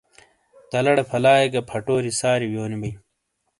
تَلاڑے 0.71 1.03
فَلائیے 1.09 1.47
گہ 1.53 1.61
فٹوریئے 1.69 2.17
ساریئے 2.19 2.49
ویونی 2.51 2.77
بِیں۔ 2.81 2.95